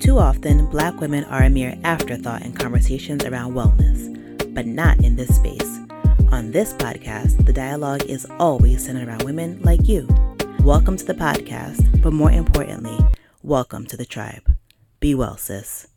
[0.00, 5.16] Too often, black women are a mere afterthought in conversations around wellness, but not in
[5.16, 5.78] this space.
[6.30, 10.06] On this podcast, the dialogue is always centered around women like you.
[10.60, 12.98] Welcome to the podcast, but more importantly,
[13.42, 14.56] welcome to the tribe.
[15.00, 15.88] Be well, sis.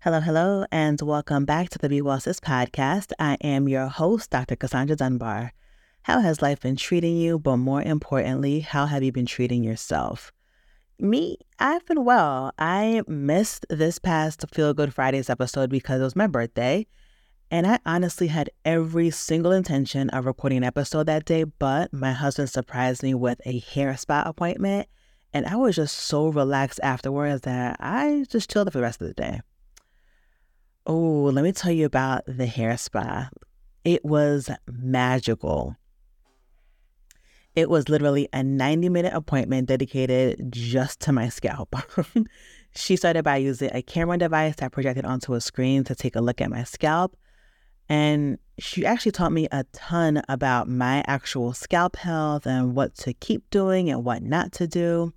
[0.00, 3.12] Hello, hello, and welcome back to the Be Well Sis podcast.
[3.18, 4.56] I am your host, Dr.
[4.56, 5.52] Cassandra Dunbar.
[6.02, 7.38] How has life been treating you?
[7.38, 10.33] But more importantly, how have you been treating yourself?
[10.98, 12.52] Me, I've been well.
[12.56, 16.86] I missed this past Feel Good Fridays episode because it was my birthday.
[17.50, 22.12] And I honestly had every single intention of recording an episode that day, but my
[22.12, 24.88] husband surprised me with a hair spa appointment.
[25.32, 29.08] And I was just so relaxed afterwards that I just chilled for the rest of
[29.08, 29.40] the day.
[30.86, 33.30] Oh, let me tell you about the hair spa.
[33.84, 35.76] It was magical.
[37.54, 41.74] It was literally a 90 minute appointment dedicated just to my scalp.
[42.74, 46.20] she started by using a camera device that projected onto a screen to take a
[46.20, 47.16] look at my scalp.
[47.88, 53.12] And she actually taught me a ton about my actual scalp health and what to
[53.12, 55.12] keep doing and what not to do.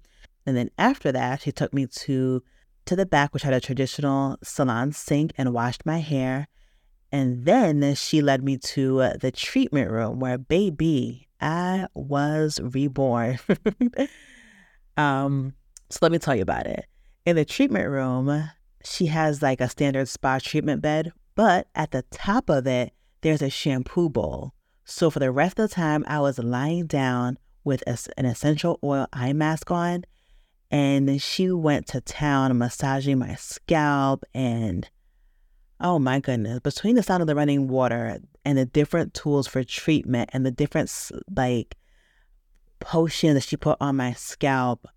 [0.46, 2.44] And then after that, she took me to
[2.86, 6.48] to the back, which had a traditional salon sink, and washed my hair.
[7.18, 13.40] And then she led me to the treatment room where, baby, I was reborn.
[14.98, 15.56] um,
[15.90, 16.86] so let me tell you about it.
[17.26, 18.52] In the treatment room,
[18.84, 23.42] she has like a standard spa treatment bed, but at the top of it, there's
[23.42, 24.54] a shampoo bowl.
[24.86, 28.78] So for the rest of the time, I was lying down with a, an essential
[28.84, 30.04] oil eye mask on,
[30.70, 34.88] and then she went to town massaging my scalp and
[35.80, 36.60] Oh my goodness.
[36.60, 40.52] Between the sound of the running water and the different tools for treatment and the
[40.52, 40.92] different
[41.36, 41.76] like
[42.80, 44.88] potion that she put on my scalp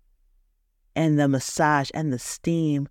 [0.95, 2.89] and the massage and the steam,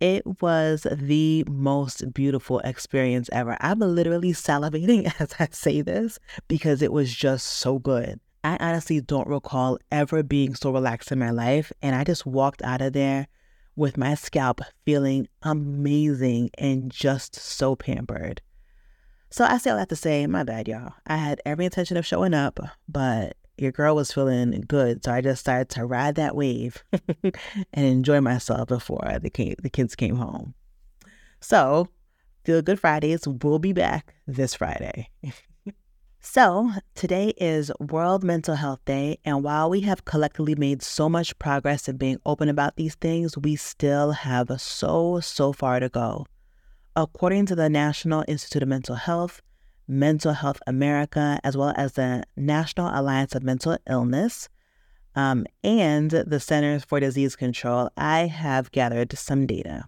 [0.00, 3.56] it was the most beautiful experience ever.
[3.60, 6.18] I'm literally salivating as I say this
[6.48, 8.18] because it was just so good.
[8.42, 11.70] I honestly don't recall ever being so relaxed in my life.
[11.82, 13.28] And I just walked out of there
[13.80, 18.42] with my scalp feeling amazing and just so pampered.
[19.30, 20.92] So I say all that to say, my bad, y'all.
[21.06, 25.22] I had every intention of showing up, but your girl was feeling good, so I
[25.22, 26.84] just started to ride that wave
[27.22, 27.32] and
[27.72, 30.52] enjoy myself before the the kids came home.
[31.40, 31.88] So,
[32.44, 35.08] Feel Good Fridays will be back this Friday.
[36.22, 41.36] So, today is World Mental Health Day, and while we have collectively made so much
[41.38, 46.26] progress in being open about these things, we still have so, so far to go.
[46.94, 49.40] According to the National Institute of Mental Health,
[49.88, 54.50] Mental Health America, as well as the National Alliance of Mental Illness,
[55.16, 59.86] um, and the Centers for Disease Control, I have gathered some data.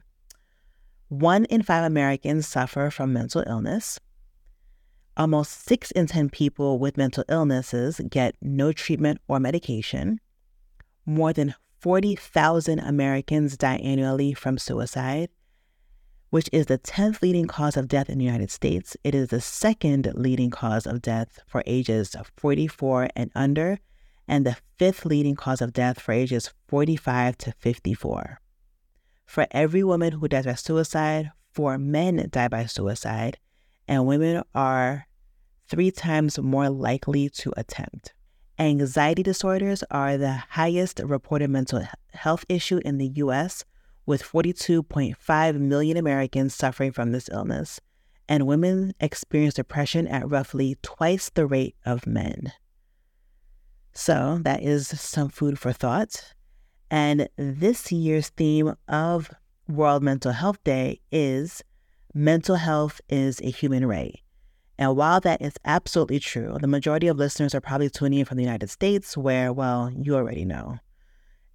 [1.09, 4.01] One in five Americans suffer from mental illness.
[5.17, 10.21] Almost 6 in 10 people with mental illnesses get no treatment or medication.
[11.05, 15.29] More than 40,000 Americans die annually from suicide,
[16.31, 18.97] which is the 10th leading cause of death in the United States.
[19.05, 23.81] It is the second leading cause of death for ages 44 and under,
[24.27, 28.41] and the fifth leading cause of death for ages 45 to 54.
[29.27, 33.39] For every woman who dies by suicide, four men die by suicide,
[33.93, 35.07] and women are
[35.69, 38.15] three times more likely to attempt.
[38.59, 43.67] Anxiety disorders are the highest reported mental health issue in the US,
[44.07, 47.81] with 42.5 million Americans suffering from this illness,
[48.27, 52.51] and women experience depression at roughly twice the rate of men.
[53.93, 56.33] So, that is some food for thought.
[56.91, 59.31] And this year's theme of
[59.69, 61.63] World Mental Health Day is
[62.15, 64.21] mental health is a human right.
[64.79, 68.37] And while that is absolutely true, the majority of listeners are probably tuning in from
[68.37, 70.79] the United States, where, well, you already know.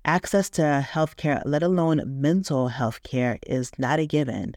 [0.06, 4.56] Access to healthcare, let alone mental health care, is not a given.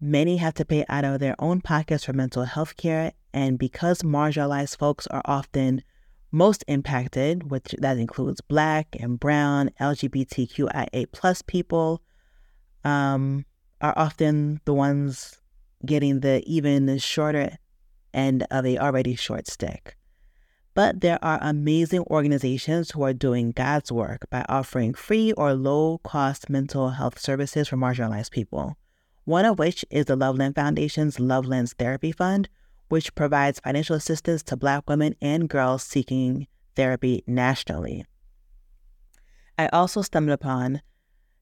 [0.00, 4.00] Many have to pay out of their own pockets for mental health care, and because
[4.00, 5.82] marginalized folks are often
[6.32, 12.00] most impacted, which that includes Black and Brown, LGBTQIA plus people,
[12.84, 13.44] um,
[13.80, 15.40] are often the ones
[15.84, 17.56] getting the even shorter
[18.12, 19.96] end of a already short stick.
[20.74, 25.98] But there are amazing organizations who are doing God's work by offering free or low
[26.04, 28.76] cost mental health services for marginalized people.
[29.24, 32.48] One of which is the Loveland Foundation's Lovelands Therapy Fund,
[32.88, 38.04] which provides financial assistance to Black women and girls seeking therapy nationally.
[39.58, 40.82] I also stumbled upon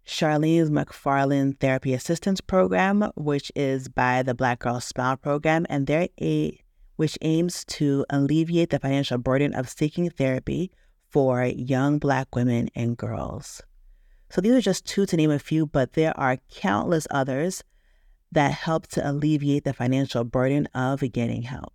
[0.09, 6.09] Charlyne McFarland Therapy Assistance Program, which is by the Black Girl Smile Program, and they're
[6.21, 6.59] a
[6.97, 10.73] which aims to alleviate the financial burden of seeking therapy
[11.11, 13.63] for young Black women and girls.
[14.31, 17.63] So these are just two to name a few, but there are countless others
[18.33, 21.73] that help to alleviate the financial burden of getting help.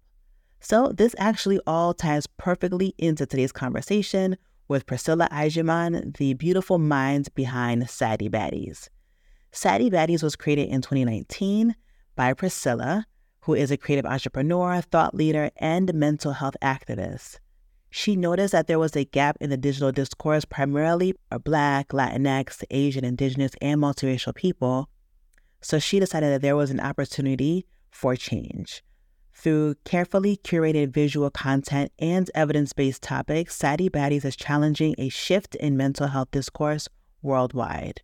[0.60, 4.38] So, this actually all ties perfectly into today's conversation
[4.68, 8.90] with Priscilla Agyeman, the beautiful mind behind Saddie Baddies.
[9.52, 11.76] Saddie Baddies was created in 2019
[12.16, 13.06] by Priscilla,
[13.42, 17.40] who is a creative entrepreneur, thought leader, and mental health activist.
[17.90, 22.64] She noticed that there was a gap in the digital discourse primarily for Black, Latinx,
[22.72, 24.90] Asian, Indigenous, and multiracial people
[25.64, 28.84] so she decided that there was an opportunity for change.
[29.34, 35.56] Through carefully curated visual content and evidence based topics, Saddie Baddies is challenging a shift
[35.56, 36.88] in mental health discourse
[37.22, 38.02] worldwide.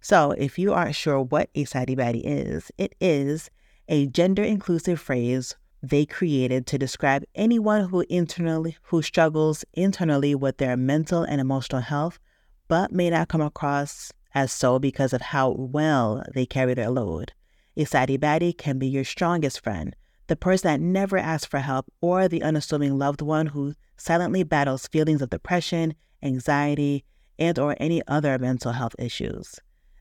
[0.00, 3.50] So, if you aren't sure what a Saddie Baddie is, it is
[3.88, 10.58] a gender inclusive phrase they created to describe anyone who internally who struggles internally with
[10.58, 12.18] their mental and emotional health
[12.66, 17.32] but may not come across as so because of how well they carry their load.
[17.76, 19.96] A saddie baddie can be your strongest friend,
[20.28, 24.86] the person that never asks for help, or the unassuming loved one who silently battles
[24.86, 27.04] feelings of depression, anxiety,
[27.38, 29.58] and or any other mental health issues.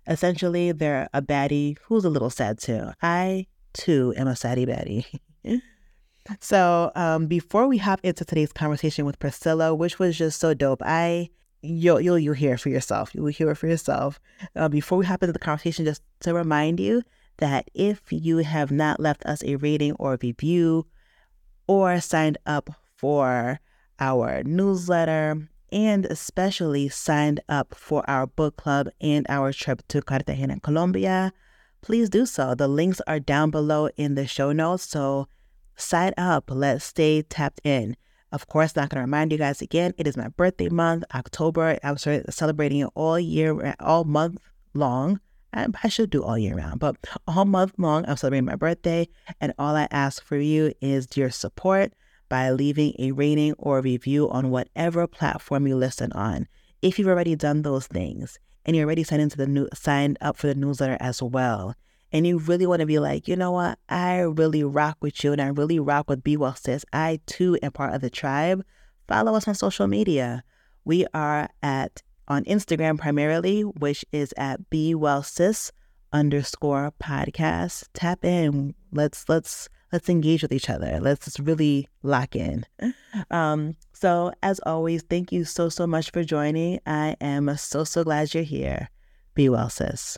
[0.07, 2.91] Essentially, they're a baddie who's a little sad too.
[3.01, 5.05] I too am a saddie baddie.
[6.39, 10.81] so, um, before we hop into today's conversation with Priscilla, which was just so dope,
[10.83, 11.29] I
[11.61, 13.13] you'll you'll you'll hear it for yourself.
[13.13, 14.19] You'll hear it for yourself.
[14.55, 17.03] Uh, before we hop into the conversation, just to remind you
[17.37, 20.85] that if you have not left us a rating or review,
[21.67, 23.59] or signed up for
[23.99, 30.59] our newsletter, and especially signed up for our book club and our trip to Cartagena,
[30.61, 31.33] Colombia,
[31.81, 32.55] please do so.
[32.55, 34.89] The links are down below in the show notes.
[34.89, 35.27] So
[35.75, 36.45] sign up.
[36.49, 37.97] Let's stay tapped in.
[38.31, 41.77] Of course, not going to remind you guys again, it is my birthday month, October.
[41.83, 44.39] I'm celebrating it all year, all month
[44.73, 45.19] long.
[45.53, 46.97] I should do all year round, but
[47.27, 49.07] all month long, I'm celebrating my birthday.
[49.41, 51.93] And all I ask for you is your support
[52.29, 56.47] by leaving a rating or review on whatever platform you listen on.
[56.81, 60.37] If you've already done those things and you're already signed into the new signed up
[60.37, 61.75] for the newsletter as well,
[62.11, 65.31] and you really want to be like, you know what, I really rock with you
[65.31, 68.63] and I really rock with Be Well Sis, I too am part of the tribe,
[69.07, 70.43] follow us on social media.
[70.85, 75.71] We are at on Instagram primarily, which is at Be Well Sis
[76.11, 77.87] underscore podcast.
[77.93, 78.73] Tap in.
[78.91, 80.99] Let's let's let's engage with each other.
[81.01, 82.65] Let's just really lock in.
[83.31, 86.79] Um, so as always, thank you so so much for joining.
[86.85, 88.89] I am so so glad you're here.
[89.33, 90.17] Be well, sis.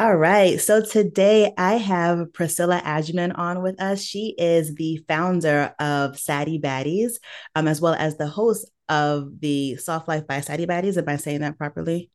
[0.00, 0.58] All right.
[0.58, 4.02] So today I have Priscilla Agyeman on with us.
[4.02, 7.16] She is the founder of Saddie Baddies,
[7.54, 10.96] um, as well as the host of the Soft Life by Saddie Baddies.
[10.96, 12.10] Am I saying that properly?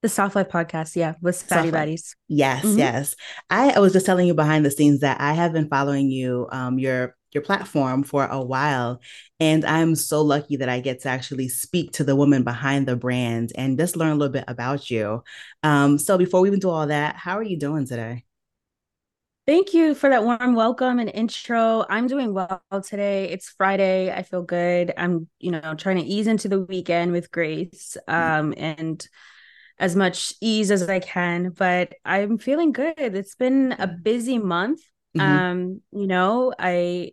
[0.00, 2.14] The Soft Life podcast, yeah, with Saddie Baddies.
[2.26, 2.78] Yes, mm-hmm.
[2.78, 3.14] yes.
[3.50, 6.48] I, I was just telling you behind the scenes that I have been following you,
[6.50, 9.00] um, your your platform for a while.
[9.38, 12.96] And I'm so lucky that I get to actually speak to the woman behind the
[12.96, 15.22] brand and just learn a little bit about you.
[15.62, 18.24] Um, so before we even do all that, how are you doing today?
[19.46, 21.84] Thank you for that warm welcome and intro.
[21.88, 23.30] I'm doing well today.
[23.30, 24.12] It's Friday.
[24.12, 24.92] I feel good.
[24.96, 27.96] I'm, you know, trying to ease into the weekend with grace.
[28.06, 29.04] Um, and
[29.80, 32.94] as much ease as I can, but I'm feeling good.
[32.98, 34.82] It's been a busy month.
[35.16, 35.20] Mm-hmm.
[35.20, 37.12] Um, you know, I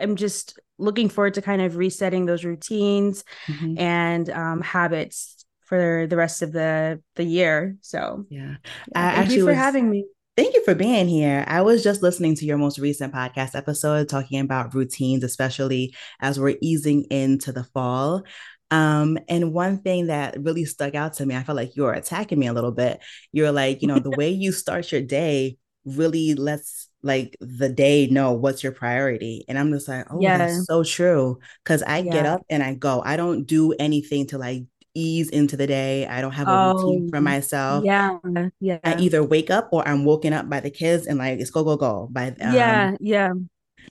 [0.00, 3.78] I'm just looking forward to kind of resetting those routines mm-hmm.
[3.78, 7.76] and um, habits for the rest of the the year.
[7.80, 8.56] So yeah,
[8.94, 10.06] yeah thank you for was, having me.
[10.36, 11.44] Thank you for being here.
[11.48, 16.38] I was just listening to your most recent podcast episode talking about routines, especially as
[16.38, 18.22] we're easing into the fall.
[18.70, 21.92] Um, and one thing that really stuck out to me, I felt like you were
[21.92, 23.00] attacking me a little bit.
[23.32, 28.06] You're like, you know, the way you start your day really lets like the day
[28.08, 29.44] know what's your priority.
[29.48, 30.38] And I'm just like, oh, yeah.
[30.38, 31.38] that's so true.
[31.64, 32.12] Cause I yeah.
[32.12, 33.02] get up and I go.
[33.04, 34.64] I don't do anything to like
[34.94, 36.06] ease into the day.
[36.06, 37.84] I don't have a oh, routine for myself.
[37.84, 38.18] Yeah.
[38.60, 38.78] Yeah.
[38.84, 41.62] I either wake up or I'm woken up by the kids and like it's go,
[41.64, 42.08] go, go.
[42.10, 43.32] By um, Yeah, yeah.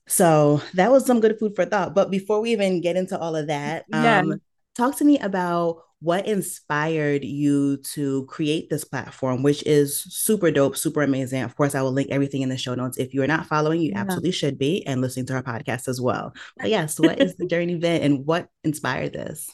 [0.07, 1.95] So that was some good food for thought.
[1.95, 4.19] But before we even get into all of that, yeah.
[4.19, 4.41] um,
[4.75, 10.77] talk to me about what inspired you to create this platform, which is super dope,
[10.77, 11.41] super amazing.
[11.41, 12.97] Of course, I will link everything in the show notes.
[12.97, 14.01] If you are not following, you yeah.
[14.01, 16.33] absolutely should be and listening to our podcast as well.
[16.57, 19.49] But yes, what is the journey been and what inspired this?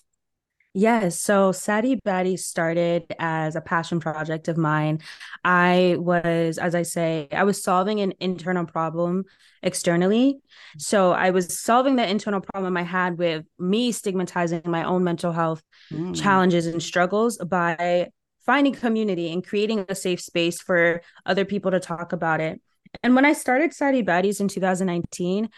[0.75, 1.19] Yes.
[1.19, 5.01] So Saddie Baddie started as a passion project of mine.
[5.43, 9.25] I was, as I say, I was solving an internal problem
[9.61, 10.39] externally.
[10.79, 15.31] So I was solving the internal problem I had with me stigmatizing my own mental
[15.31, 15.61] health
[15.91, 16.19] mm.
[16.19, 18.09] challenges and struggles by
[18.43, 22.59] finding community and creating a safe space for other people to talk about it.
[23.03, 25.49] And when I started Saddie Baddies in 2019,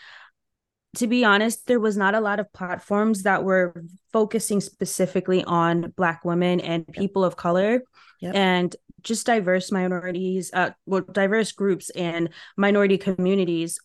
[0.95, 3.73] to be honest, there was not a lot of platforms that were
[4.11, 7.81] focusing specifically on Black women and people of color
[8.21, 8.35] yep.
[8.35, 13.79] and just diverse minorities, uh, well, diverse groups and minority communities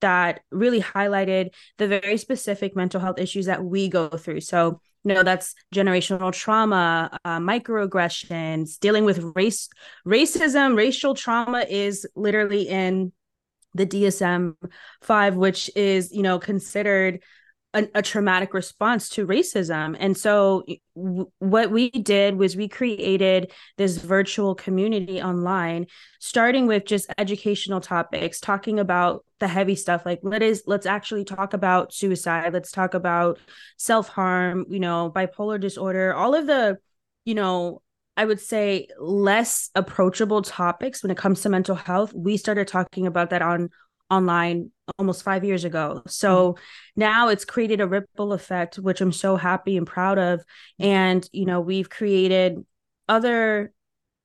[0.00, 4.40] that really highlighted the very specific mental health issues that we go through.
[4.40, 9.68] So, you know, that's generational trauma, uh, microaggressions, dealing with race,
[10.06, 13.12] racism, racial trauma is literally in
[13.74, 14.56] the DSM
[15.02, 17.20] 5 which is you know considered
[17.74, 19.96] a, a traumatic response to racism.
[19.98, 20.64] And so
[20.94, 25.86] w- what we did was we created this virtual community online
[26.20, 31.24] starting with just educational topics talking about the heavy stuff like let us let's actually
[31.24, 32.52] talk about suicide.
[32.52, 33.38] Let's talk about
[33.76, 36.78] self-harm you know bipolar disorder all of the
[37.24, 37.82] you know
[38.16, 42.12] I would say less approachable topics when it comes to mental health.
[42.14, 43.70] We started talking about that on
[44.10, 46.02] online almost 5 years ago.
[46.06, 46.60] So mm-hmm.
[47.00, 50.44] now it's created a ripple effect which I'm so happy and proud of
[50.78, 52.64] and you know we've created
[53.08, 53.72] other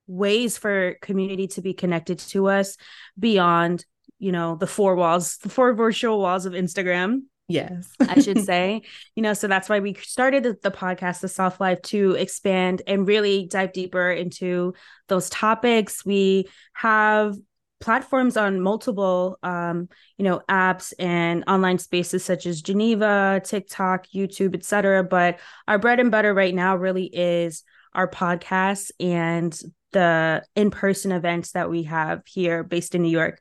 [0.07, 2.77] ways for community to be connected to us
[3.17, 3.85] beyond
[4.17, 7.89] you know the four walls the four virtual walls of Instagram Yes.
[7.99, 8.83] I should say.
[9.15, 12.83] You know, so that's why we started the, the podcast, The Soft Life, to expand
[12.87, 14.73] and really dive deeper into
[15.07, 16.05] those topics.
[16.05, 17.35] We have
[17.79, 24.53] platforms on multiple um, you know apps and online spaces such as geneva tiktok youtube
[24.53, 27.63] etc but our bread and butter right now really is
[27.93, 29.59] our podcast and
[29.91, 33.39] the in-person events that we have here based in new york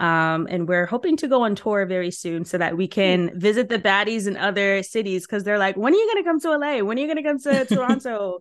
[0.00, 3.68] um, and we're hoping to go on tour very soon so that we can visit
[3.68, 6.56] the baddies in other cities because they're like, when are you going to come to
[6.56, 6.82] LA?
[6.82, 8.38] When are you going to come to Toronto?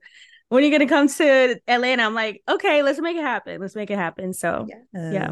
[0.47, 2.03] when are you going to come to Atlanta?
[2.03, 3.59] I'm like, okay, let's make it happen.
[3.59, 4.33] Let's make it happen.
[4.33, 5.13] So, yes.
[5.13, 5.31] yeah.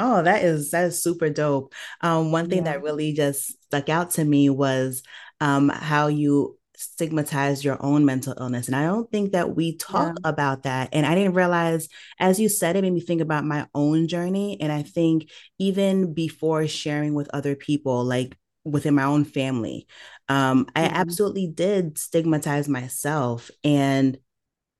[0.00, 1.72] Oh, that is that is super dope.
[2.00, 2.72] Um, one thing yeah.
[2.72, 5.02] that really just stuck out to me was
[5.40, 8.68] um, how you stigmatize your own mental illness.
[8.68, 10.28] And I don't think that we talk yeah.
[10.28, 10.90] about that.
[10.92, 11.88] And I didn't realize,
[12.20, 14.58] as you said, it made me think about my own journey.
[14.60, 19.88] And I think even before sharing with other people, like within my own family,
[20.28, 20.70] um, mm-hmm.
[20.76, 23.50] I absolutely did stigmatize myself.
[23.64, 24.16] And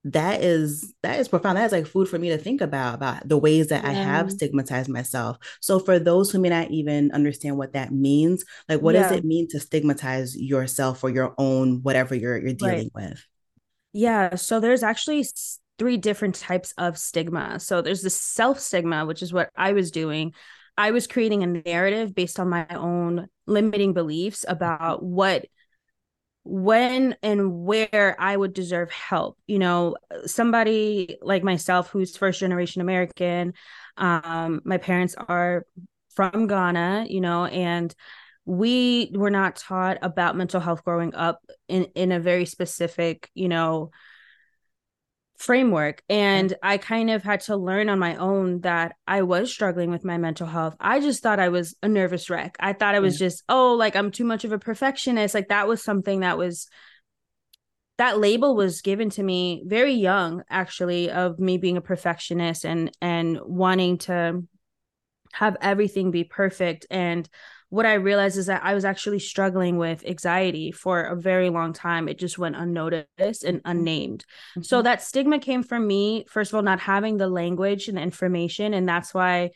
[0.05, 3.29] that is that is profound that is like food for me to think about about
[3.29, 3.91] the ways that yeah.
[3.91, 8.45] i have stigmatized myself so for those who may not even understand what that means
[8.69, 9.03] like what yeah.
[9.03, 13.11] does it mean to stigmatize yourself or your own whatever you're you're dealing right.
[13.11, 13.27] with
[13.93, 15.25] yeah so there's actually
[15.79, 19.91] three different types of stigma so there's the self stigma which is what i was
[19.91, 20.33] doing
[20.77, 25.45] i was creating a narrative based on my own limiting beliefs about what
[26.45, 29.39] when and where I would deserve help.
[29.47, 33.55] You know, somebody like myself who's first generation American,
[33.97, 35.67] um, my parents are
[36.15, 37.95] from Ghana, you know, and
[38.45, 43.49] we were not taught about mental health growing up in in a very specific, you
[43.49, 43.91] know,
[45.39, 49.91] framework and i kind of had to learn on my own that i was struggling
[49.91, 50.75] with my mental health.
[50.81, 52.57] I just thought i was a nervous wreck.
[52.59, 55.35] I thought i was just oh like i'm too much of a perfectionist.
[55.35, 56.67] Like that was something that was
[57.99, 62.91] that label was given to me very young actually of me being a perfectionist and
[63.01, 64.43] and wanting to
[65.33, 66.87] have everything be perfect.
[66.91, 67.29] And
[67.71, 71.73] what I realized is that I was actually struggling with anxiety for a very long
[71.73, 72.09] time.
[72.09, 73.71] It just went unnoticed and mm-hmm.
[73.71, 74.25] unnamed.
[74.53, 74.63] Mm-hmm.
[74.63, 78.03] So that stigma came from me, first of all, not having the language and the
[78.03, 78.73] information.
[78.73, 79.51] And that's why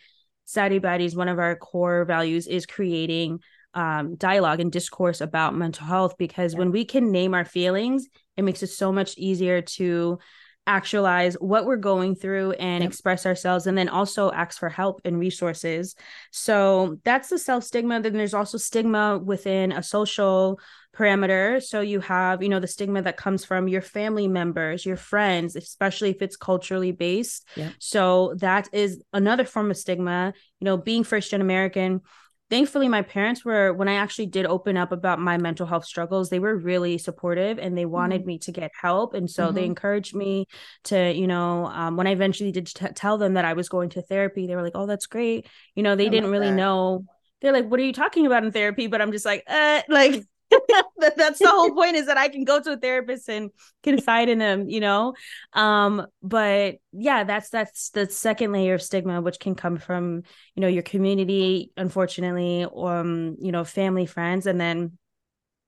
[0.45, 3.40] Saddie Baddies, one of our core values is creating
[3.75, 6.59] um, dialogue and discourse about mental health because yeah.
[6.59, 10.19] when we can name our feelings, it makes it so much easier to
[10.66, 12.90] actualize what we're going through and yep.
[12.90, 15.97] express ourselves and then also ask for help and resources.
[16.31, 20.61] So that's the self stigma then there's also stigma within a social
[20.97, 21.61] parameter.
[21.62, 25.57] So you have you know the stigma that comes from your family members your friends
[25.57, 27.47] especially if it's culturally based.
[27.57, 27.73] Yep.
[27.78, 30.33] so that is another form of stigma.
[30.61, 32.02] You know being first gen american
[32.51, 36.29] thankfully my parents were when i actually did open up about my mental health struggles
[36.29, 38.29] they were really supportive and they wanted mm-hmm.
[38.29, 39.55] me to get help and so mm-hmm.
[39.55, 40.47] they encouraged me
[40.85, 43.91] to you know um, when i eventually did t- tell them that i was going
[43.91, 46.57] to therapy they were like oh that's great you know they I didn't really that.
[46.57, 47.05] know
[47.41, 50.25] they're like what are you talking about in therapy but i'm just like uh like
[51.17, 53.51] that's the whole point is that I can go to a therapist and
[53.83, 55.15] confide in them, you know.
[55.53, 60.23] Um, but yeah, that's that's the second layer of stigma, which can come from
[60.55, 64.99] you know your community, unfortunately, um, you know, family, friends, and then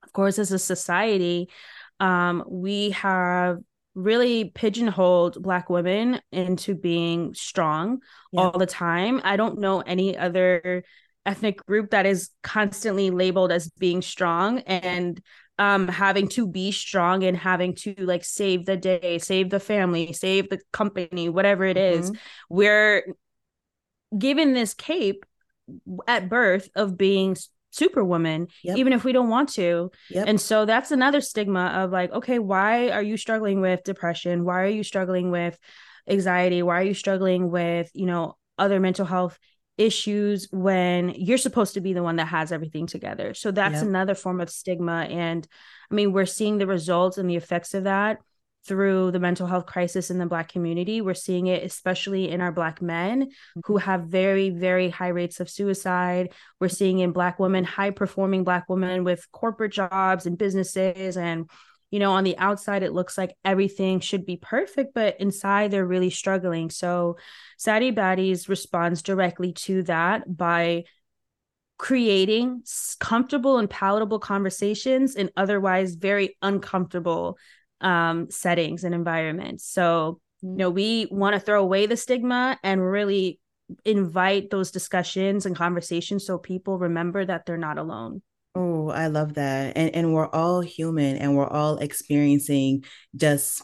[0.03, 1.49] of course as a society,
[2.01, 3.59] um, we have
[3.95, 8.01] really pigeonholed black women into being strong
[8.33, 8.41] yeah.
[8.43, 9.21] all the time.
[9.25, 10.85] I don't know any other
[11.27, 15.23] ethnic group that is constantly labeled as being strong and
[15.59, 20.13] um having to be strong and having to like save the day save the family
[20.13, 22.01] save the company whatever it mm-hmm.
[22.01, 22.13] is
[22.51, 23.05] we're
[24.17, 25.25] given this cape
[26.07, 27.37] at birth of being
[27.71, 28.77] superwoman yep.
[28.77, 30.27] even if we don't want to yep.
[30.29, 34.63] and so that's another stigma of like okay why are you struggling with depression why
[34.63, 35.59] are you struggling with
[36.09, 39.39] anxiety why are you struggling with you know other mental health
[39.77, 43.35] issues when you're supposed to be the one that has everything together.
[43.35, 43.85] So that's yep.
[43.85, 45.07] another form of stigma.
[45.11, 45.47] And
[45.91, 48.19] I mean, we're seeing the results and the effects of that
[48.67, 51.01] through the mental health crisis in the Black community.
[51.01, 53.31] We're seeing it especially in our Black men
[53.67, 53.91] who mm-hmm.
[53.91, 56.33] have very, very high rates of suicide.
[56.61, 61.51] We're seeing in Black women, high performing Black women with corporate jobs and businesses and
[61.95, 65.87] you know, on the outside, it looks like everything should be perfect, but inside they're
[65.87, 66.69] really struggling.
[66.69, 67.19] So,
[67.57, 70.87] Saddie Baddies responds directly to that by
[71.79, 72.65] creating
[72.99, 77.39] comfortable and palatable conversations in otherwise very uncomfortable
[77.81, 79.65] um, settings and environments.
[79.65, 83.39] So, you know, we want to throw away the stigma and really
[83.85, 88.21] invite those discussions and conversations so people remember that they're not alone.
[88.55, 89.77] Oh, I love that.
[89.77, 92.85] And and we're all human and we're all experiencing
[93.17, 93.63] just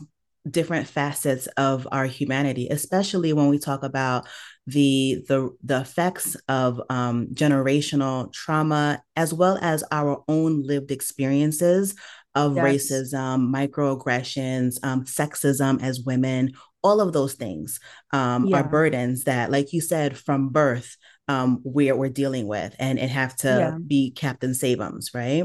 [0.48, 4.26] different facets of our humanity, especially when we talk about
[4.66, 11.94] the the the effects of um, generational trauma as well as our own lived experiences
[12.34, 12.64] of yes.
[12.64, 16.52] racism, microaggressions, um, sexism as women.
[16.82, 17.78] All of those things
[18.12, 18.60] um, yeah.
[18.60, 20.96] are burdens that, like you said, from birth
[21.30, 23.78] um, we're, we're dealing with and, and have to yeah.
[23.78, 25.44] be Captain Sabums, right?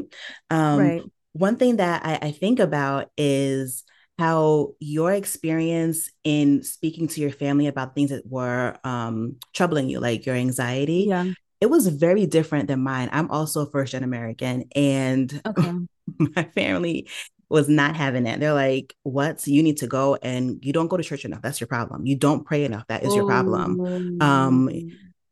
[0.49, 1.01] Um, right.
[1.33, 3.83] One thing that I, I think about is
[4.17, 9.99] how your experience in speaking to your family about things that were um, troubling you,
[9.99, 11.25] like your anxiety, yeah.
[11.61, 13.09] it was very different than mine.
[13.11, 15.71] I'm also first gen American, and okay.
[16.17, 17.09] my family
[17.49, 18.39] was not having it.
[18.39, 19.45] They're like, "What?
[19.45, 21.41] You need to go, and you don't go to church enough.
[21.41, 22.05] That's your problem.
[22.05, 22.87] You don't pray enough.
[22.87, 24.21] That is your problem.
[24.21, 24.69] Um,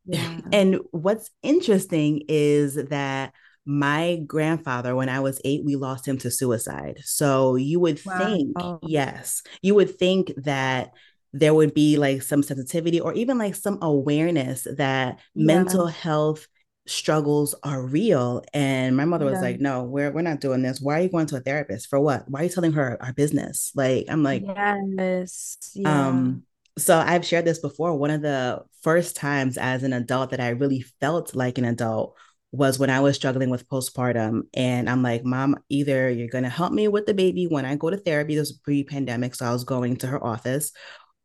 [0.05, 0.39] yeah.
[0.51, 3.33] And what's interesting is that
[3.65, 6.99] my grandfather, when I was eight, we lost him to suicide.
[7.05, 8.19] So you would wow.
[8.19, 8.79] think, oh.
[8.83, 10.91] yes, you would think that
[11.31, 15.45] there would be like some sensitivity or even like some awareness that yeah.
[15.45, 16.47] mental health
[16.85, 18.43] struggles are real.
[18.53, 19.41] And my mother was yeah.
[19.41, 20.81] like, no, we're, we're not doing this.
[20.81, 21.89] Why are you going to a therapist?
[21.89, 22.29] For what?
[22.29, 23.71] Why are you telling her our business?
[23.73, 25.57] Like, I'm like, yes.
[25.73, 26.07] Yeah.
[26.07, 26.43] Um,
[26.77, 27.95] so I've shared this before.
[27.95, 32.17] One of the first times as an adult that I really felt like an adult
[32.51, 34.43] was when I was struggling with postpartum.
[34.53, 37.75] And I'm like, Mom, either you're going to help me with the baby when I
[37.75, 38.35] go to therapy.
[38.35, 39.35] This was pre pandemic.
[39.35, 40.71] So I was going to her office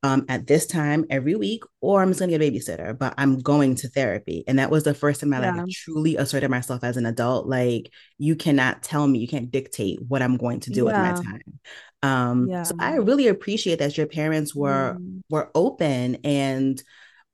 [0.02, 3.14] um, at this time every week, or I'm just going to get a babysitter, but
[3.18, 4.44] I'm going to therapy.
[4.46, 5.52] And that was the first time I yeah.
[5.54, 7.46] like truly asserted myself as an adult.
[7.46, 11.12] Like, you cannot tell me, you can't dictate what I'm going to do yeah.
[11.12, 11.60] with my time.
[12.02, 12.62] Um, yeah.
[12.62, 15.20] so I really appreciate that your parents were mm.
[15.30, 16.82] were open and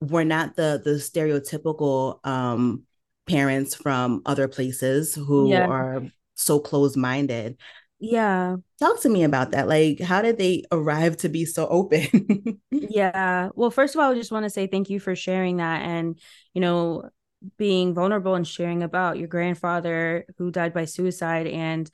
[0.00, 2.85] were not the the stereotypical um
[3.27, 5.66] parents from other places who yeah.
[5.66, 6.03] are
[6.35, 7.59] so close minded.
[7.98, 8.57] yeah.
[8.79, 9.68] Talk to me about that.
[9.68, 12.61] Like, how did they arrive to be so open?
[12.70, 13.48] yeah.
[13.55, 16.18] Well, first of all, I just want to say thank you for sharing that and,
[16.53, 17.09] you know,
[17.57, 21.46] being vulnerable and sharing about your grandfather who died by suicide.
[21.46, 21.90] And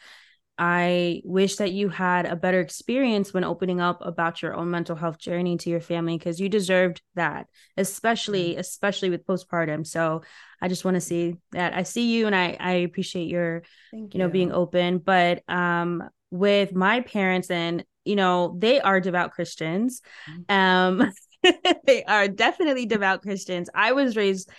[0.62, 4.94] I wish that you had a better experience when opening up about your own mental
[4.94, 7.46] health journey to your family because you deserved that,
[7.78, 8.60] especially, mm-hmm.
[8.60, 9.86] especially with postpartum.
[9.86, 10.20] So
[10.60, 14.12] I just want to see that I see you and I I appreciate your Thank
[14.12, 14.18] you.
[14.18, 14.98] you know being open.
[14.98, 20.02] But um with my parents and you know they are devout Christians.
[20.30, 21.00] Mm-hmm.
[21.02, 21.12] Um
[21.86, 23.70] they are definitely devout Christians.
[23.74, 24.50] I was raised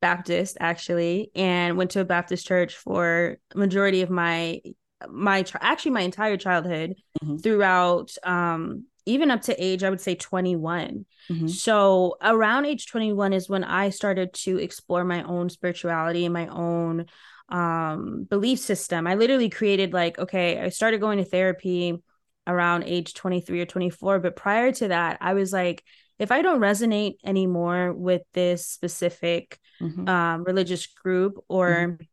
[0.00, 4.60] Baptist actually and went to a Baptist church for majority of my
[5.10, 7.36] my actually my entire childhood mm-hmm.
[7.38, 11.46] throughout um even up to age i would say 21 mm-hmm.
[11.46, 16.46] so around age 21 is when i started to explore my own spirituality and my
[16.48, 17.06] own
[17.48, 22.02] um belief system i literally created like okay i started going to therapy
[22.46, 25.82] around age 23 or 24 but prior to that i was like
[26.18, 30.08] if i don't resonate anymore with this specific mm-hmm.
[30.08, 32.04] um religious group or mm-hmm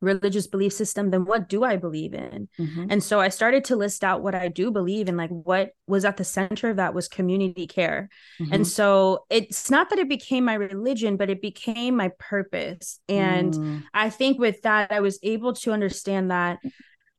[0.00, 2.48] religious belief system, then what do I believe in?
[2.58, 2.86] Mm-hmm.
[2.90, 6.04] And so I started to list out what I do believe in, like what was
[6.04, 8.08] at the center of that was community care.
[8.40, 8.52] Mm-hmm.
[8.54, 13.00] And so it's not that it became my religion, but it became my purpose.
[13.08, 13.84] And mm.
[13.92, 16.60] I think with that, I was able to understand that,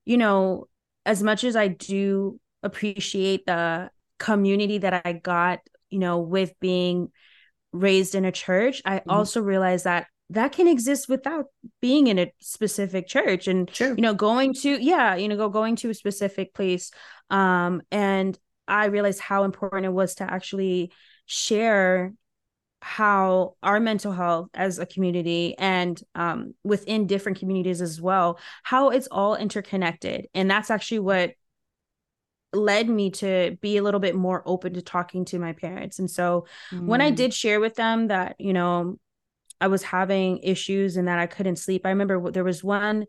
[0.06, 0.67] you know,
[1.06, 7.12] as much as I do appreciate the community that I got, you know, with being
[7.72, 9.10] raised in a church, I mm-hmm.
[9.10, 11.48] also realized that that can exist without
[11.82, 15.76] being in a specific church and you know going to yeah you know go going
[15.76, 16.91] to a specific place
[17.30, 20.91] um and i realized how important it was to actually
[21.26, 22.13] share
[22.82, 28.89] how our mental health as a community and um, within different communities as well how
[28.89, 31.34] it's all interconnected and that's actually what
[32.54, 36.10] led me to be a little bit more open to talking to my parents and
[36.10, 36.86] so mm.
[36.86, 37.15] when i mm.
[37.15, 38.98] did share with them that you know
[39.62, 41.86] I was having issues and that I couldn't sleep.
[41.86, 43.06] I remember there was one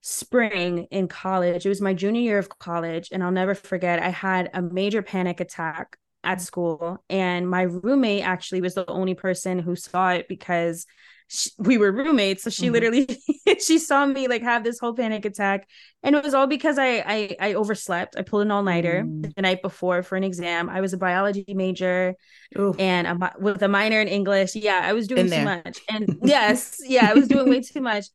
[0.00, 1.64] spring in college.
[1.64, 3.08] It was my junior year of college.
[3.12, 7.02] And I'll never forget, I had a major panic attack at school.
[7.08, 10.86] And my roommate actually was the only person who saw it because
[11.32, 12.72] she, we were roommates so she mm-hmm.
[12.74, 13.18] literally
[13.58, 15.66] she saw me like have this whole panic attack
[16.02, 19.34] and it was all because i i, I overslept i pulled an all-nighter mm.
[19.34, 22.14] the night before for an exam i was a biology major
[22.58, 22.74] Ooh.
[22.78, 26.78] and a, with a minor in english yeah i was doing too much and yes
[26.84, 28.06] yeah i was doing way too much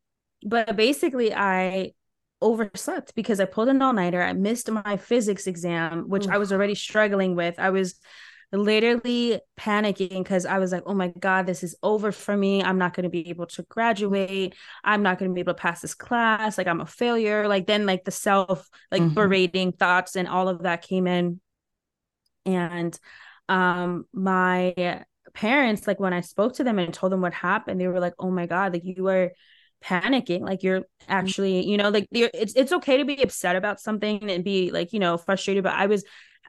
[0.44, 1.92] but basically i
[2.40, 4.22] overslept because I pulled an all nighter.
[4.22, 6.32] I missed my physics exam, which Ooh.
[6.32, 7.56] I was already struggling with.
[7.58, 7.96] I was
[8.52, 12.64] literally panicking because I was like, oh my God, this is over for me.
[12.64, 14.56] I'm not going to be able to graduate.
[14.84, 16.58] I'm not going to be able to pass this class.
[16.58, 17.48] Like, I'm a failure.
[17.48, 19.14] Like, then, like, the self, like, mm-hmm.
[19.14, 21.42] berating thoughts and all of that came in.
[22.46, 22.98] And
[23.50, 27.88] um, my parents, like, when I spoke to them and told them what happened, they
[27.88, 29.32] were like, oh my God, like, you were
[29.84, 34.28] panicking like you're actually you know like it's it's okay to be upset about something
[34.28, 36.04] and be like you know frustrated but i was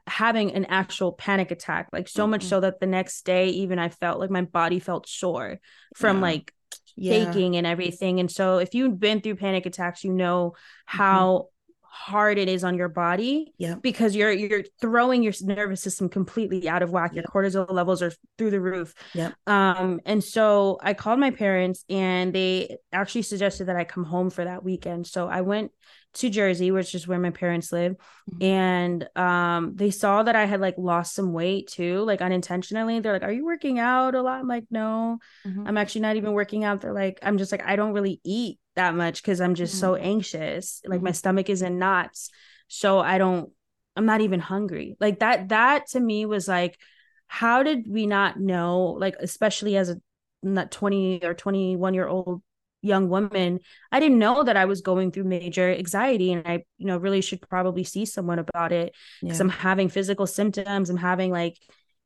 [0.07, 2.31] having an actual panic attack like so mm-hmm.
[2.31, 5.59] much so that the next day even i felt like my body felt sore
[5.95, 6.21] from yeah.
[6.21, 6.53] like
[6.95, 7.57] yeah.
[7.57, 10.97] and everything and so if you've been through panic attacks you know mm-hmm.
[10.97, 11.47] how
[11.91, 16.69] hard it is on your body yeah because you're you're throwing your nervous system completely
[16.69, 20.93] out of whack your cortisol levels are through the roof yeah um and so i
[20.93, 25.27] called my parents and they actually suggested that i come home for that weekend so
[25.27, 25.71] i went
[26.11, 27.93] to Jersey, which is where my parents live.
[28.31, 28.43] Mm-hmm.
[28.43, 32.99] And um, they saw that I had like lost some weight too, like unintentionally.
[32.99, 34.39] They're like, Are you working out a lot?
[34.39, 35.67] I'm like, No, mm-hmm.
[35.67, 36.81] I'm actually not even working out.
[36.81, 39.81] They're like, I'm just like, I don't really eat that much because I'm just mm-hmm.
[39.81, 40.81] so anxious.
[40.85, 41.15] Like my mm-hmm.
[41.15, 42.31] stomach is in knots.
[42.67, 43.51] So I don't,
[43.95, 44.95] I'm not even hungry.
[44.99, 46.79] Like that, that to me was like,
[47.27, 49.97] how did we not know, like, especially as a
[50.41, 52.41] not 20 or 21 year old
[52.81, 53.59] young woman
[53.91, 57.19] i didn't know that i was going through major anxiety and i you know really
[57.19, 59.43] should probably see someone about it because yeah.
[59.43, 61.57] i'm having physical symptoms i'm having like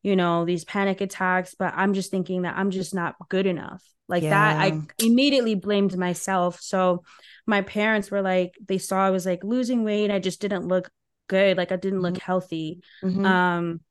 [0.03, 3.83] you know these panic attacks but i'm just thinking that i'm just not good enough.
[4.09, 4.29] Like yeah.
[4.31, 6.59] that i immediately blamed myself.
[6.61, 7.03] So
[7.47, 10.11] my parents were like they saw i was like losing weight.
[10.11, 10.91] I just didn't look
[11.27, 11.57] good.
[11.57, 12.25] Like i didn't look mm-hmm.
[12.25, 12.81] healthy.
[13.01, 13.25] Mm-hmm.
[13.25, 13.81] um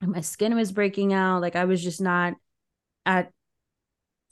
[0.00, 1.40] my skin was breaking out.
[1.40, 2.34] Like i was just not
[3.06, 3.30] at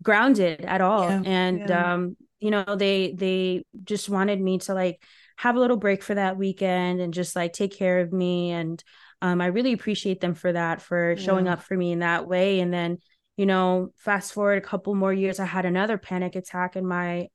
[0.02, 1.08] grounded at all.
[1.08, 1.94] Yeah, and yeah.
[1.94, 5.02] um you know they they just wanted me to like
[5.36, 8.50] have a little break for that weekend and just like take care of me.
[8.50, 8.82] And
[9.26, 11.54] um i really appreciate them for that for showing yeah.
[11.54, 12.98] up for me in that way and then
[13.36, 17.28] you know fast forward a couple more years i had another panic attack in my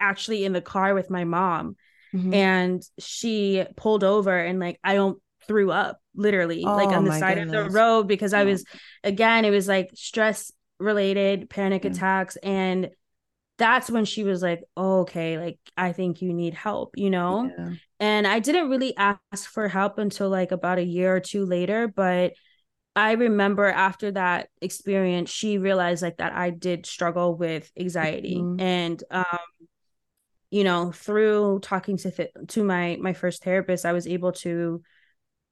[0.00, 1.76] actually in the car with my mom
[2.14, 2.32] mm-hmm.
[2.32, 7.18] and she pulled over and like I don't threw up literally oh, like on the
[7.18, 7.66] side goodness.
[7.66, 8.64] of the road because I was
[9.02, 12.90] again it was like stress related panic attacks and
[13.56, 17.50] that's when she was like oh, okay like I think you need help you know
[17.56, 17.70] yeah.
[18.00, 21.88] and I didn't really ask for help until like about a year or two later
[21.88, 22.32] but
[22.96, 28.60] I remember after that experience, she realized like that I did struggle with anxiety, mm-hmm.
[28.60, 29.24] and um,
[30.50, 34.82] you know, through talking to th- to my my first therapist, I was able to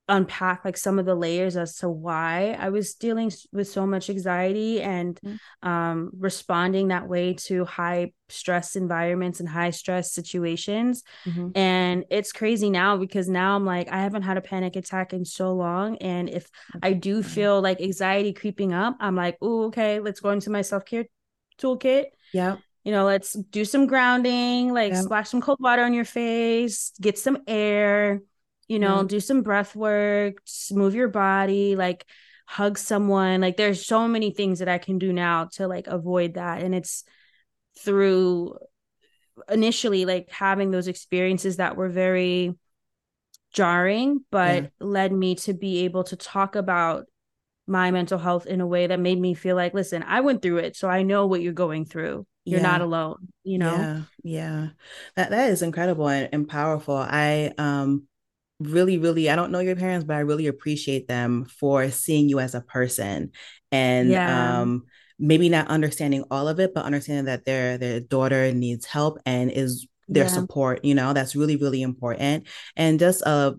[0.09, 4.11] unpack like some of the layers as to why I was dealing with so much
[4.11, 5.69] anxiety and mm-hmm.
[5.69, 11.05] um, responding that way to high stress environments and high stress situations.
[11.25, 11.51] Mm-hmm.
[11.55, 15.25] And it's crazy now because now I'm like, I haven't had a panic attack in
[15.25, 15.97] so long.
[15.99, 16.49] And if
[16.83, 20.63] I do feel like anxiety creeping up, I'm like, oh, okay, let's go into my
[20.63, 21.05] self care
[21.59, 22.07] toolkit.
[22.35, 22.57] Yeah.
[22.85, 27.17] You know, let's do some grounding, like splash some cold water on your face, get
[27.17, 28.21] some air
[28.69, 29.07] you know, mm-hmm.
[29.07, 32.07] do some breath work, move your body, like
[32.47, 33.41] hug someone.
[33.41, 36.63] Like there's so many things that I can do now to like avoid that.
[36.63, 37.05] And it's
[37.79, 38.59] through
[39.51, 42.55] initially like having those experiences that were very
[43.53, 44.69] jarring, but yeah.
[44.81, 47.07] led me to be able to talk about
[47.67, 50.59] my mental health in a way that made me feel like, listen, I went through
[50.59, 52.27] it, so I know what you're going through.
[52.45, 52.71] You're yeah.
[52.71, 53.73] not alone, you know?
[53.73, 54.69] Yeah, yeah.
[55.15, 56.97] That that is incredible and, and powerful.
[56.97, 58.09] I um
[58.65, 62.41] really, really, I don't know your parents, but I really appreciate them for seeing you
[62.41, 63.33] as a person
[63.71, 64.61] and yeah.
[64.61, 64.85] um,
[65.19, 69.51] maybe not understanding all of it, but understanding that their their daughter needs help and
[69.51, 70.31] is their yeah.
[70.31, 70.85] support.
[70.85, 72.47] You know, that's really, really important.
[72.77, 73.55] And just uh,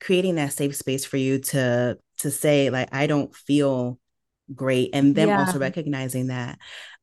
[0.00, 3.98] creating that safe space for you to to say like, I don't feel
[4.54, 5.40] great, and them yeah.
[5.40, 6.58] also recognizing that.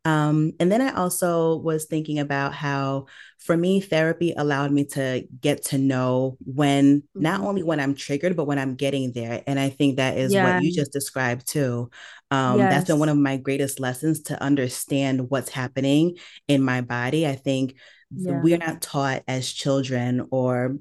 [0.07, 3.07] Um, and then I also was thinking about how,
[3.39, 7.47] for me, therapy allowed me to get to know when, not mm-hmm.
[7.47, 9.43] only when I'm triggered, but when I'm getting there.
[9.45, 10.53] And I think that is yeah.
[10.53, 11.89] what you just described too.
[12.31, 12.71] Um, yes.
[12.71, 16.15] That's been one of my greatest lessons to understand what's happening
[16.47, 17.27] in my body.
[17.27, 17.75] I think
[18.15, 18.39] yeah.
[18.41, 20.77] we're not taught as children or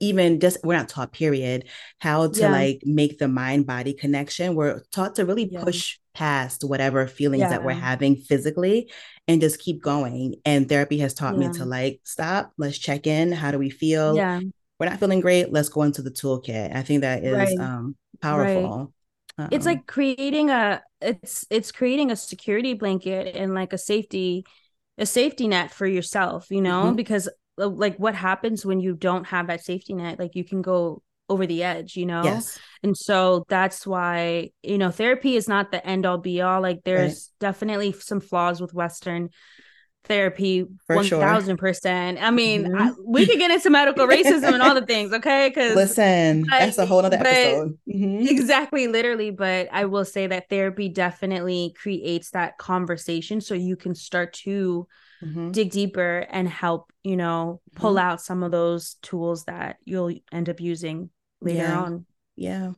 [0.00, 2.50] even just we're not taught period how to yeah.
[2.50, 5.62] like make the mind body connection we're taught to really yeah.
[5.62, 7.50] push past whatever feelings yeah.
[7.50, 8.90] that we're having physically
[9.28, 13.30] and just keep going and therapy has taught me to like stop let's check in
[13.30, 14.40] how do we feel yeah
[14.80, 17.58] we're not feeling great let's go into the toolkit i think that is right.
[17.58, 18.92] um powerful
[19.38, 19.48] right.
[19.52, 24.44] it's like creating a it's it's creating a security blanket and like a safety
[24.98, 26.96] a safety net for yourself you know mm-hmm.
[26.96, 27.28] because
[27.68, 31.46] like what happens when you don't have that safety net like you can go over
[31.46, 32.58] the edge you know yes.
[32.82, 36.80] and so that's why you know therapy is not the end all be all like
[36.84, 37.46] there's right.
[37.48, 39.30] definitely some flaws with western
[40.04, 42.24] therapy For 1000% sure.
[42.24, 42.76] i mean mm-hmm.
[42.76, 46.78] I, we could get into medical racism and all the things okay because listen that's
[46.78, 48.26] a whole other episode mm-hmm.
[48.26, 53.94] exactly literally but i will say that therapy definitely creates that conversation so you can
[53.94, 54.88] start to
[55.22, 55.50] mm-hmm.
[55.50, 58.06] dig deeper and help, you know, pull mm-hmm.
[58.06, 61.80] out some of those tools that you'll end up using later yeah.
[61.80, 62.06] on.
[62.36, 62.72] Yeah.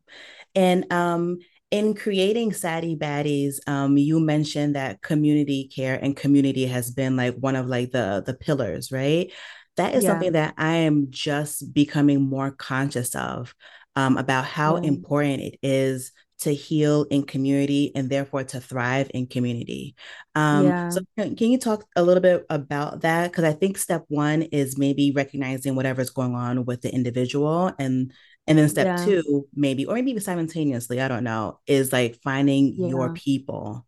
[0.55, 1.39] And um
[1.71, 7.35] in creating Saddie Baddies, um, you mentioned that community care and community has been like
[7.37, 9.33] one of like the the pillars, right?
[9.77, 10.11] That is yeah.
[10.11, 13.55] something that I am just becoming more conscious of
[13.97, 14.85] um, about how mm.
[14.85, 19.95] important it is to heal in community and therefore to thrive in community.
[20.35, 20.88] Um, yeah.
[20.88, 23.31] So, can, can, you talk a little bit about that?
[23.31, 28.12] Because I think step one is maybe recognizing whatever's going on with the individual, and
[28.47, 29.05] and then step yeah.
[29.05, 32.88] two, maybe or maybe simultaneously, I don't know, is like finding yeah.
[32.88, 33.87] your people.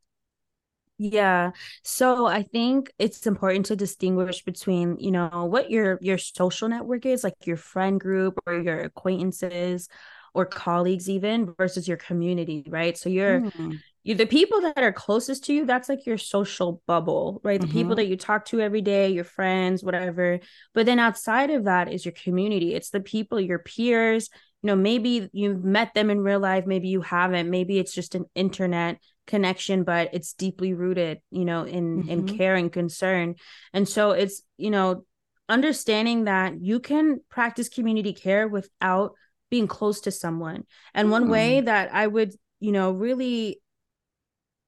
[0.99, 1.51] Yeah.
[1.83, 7.05] So I think it's important to distinguish between, you know, what your your social network
[7.05, 9.89] is, like your friend group or your acquaintances
[10.35, 12.99] or colleagues even versus your community right?
[12.99, 13.79] So you're mm.
[14.03, 17.61] you the people that are closest to you that's like your social bubble right?
[17.61, 17.77] The mm-hmm.
[17.77, 20.41] people that you talk to every day your friends whatever.
[20.75, 22.75] But then outside of that is your community.
[22.75, 24.29] It's the people your peers.
[24.63, 27.49] You know maybe you've met them in real life maybe you haven't.
[27.49, 32.11] Maybe it's just an internet connection but it's deeply rooted you know in mm-hmm.
[32.11, 33.37] in care and concern.
[33.73, 35.05] And so it's you know
[35.49, 39.13] understanding that you can practice community care without
[39.51, 40.65] being close to someone.
[40.95, 41.31] And one mm.
[41.31, 43.61] way that I would, you know, really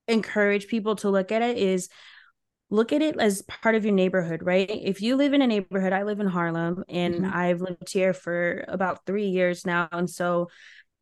[0.08, 1.88] encourage people to look at it is
[2.70, 4.68] look at it as part of your neighborhood, right?
[4.68, 7.36] If you live in a neighborhood, I live in Harlem and mm-hmm.
[7.36, 9.88] I've lived here for about three years now.
[9.92, 10.48] And so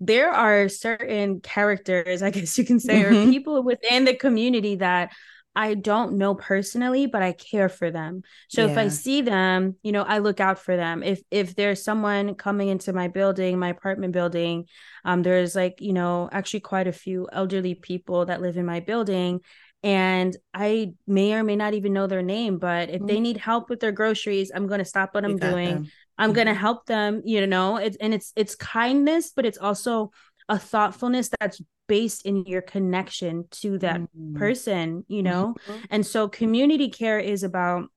[0.00, 3.28] there are certain characters, I guess you can say, mm-hmm.
[3.28, 5.12] or people within the community that
[5.56, 8.22] I don't know personally, but I care for them.
[8.48, 8.72] So yeah.
[8.72, 11.02] if I see them, you know, I look out for them.
[11.02, 14.66] If if there's someone coming into my building, my apartment building,
[15.04, 18.80] um, there's like, you know, actually quite a few elderly people that live in my
[18.80, 19.40] building.
[19.84, 23.06] And I may or may not even know their name, but if mm-hmm.
[23.06, 25.74] they need help with their groceries, I'm gonna stop what I'm doing.
[25.74, 25.90] Them.
[26.16, 26.36] I'm mm-hmm.
[26.36, 30.10] gonna help them, you know, it's and it's it's kindness, but it's also
[30.48, 34.36] a thoughtfulness that's based in your connection to that mm-hmm.
[34.36, 35.54] person, you know?
[35.66, 35.80] Mm-hmm.
[35.90, 37.88] And so community care is about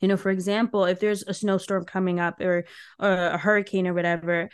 [0.00, 2.64] you know, for example, if there's a snowstorm coming up or,
[2.98, 4.50] or a hurricane or whatever,